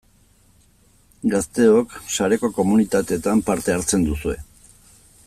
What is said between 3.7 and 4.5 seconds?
hartzen duzue.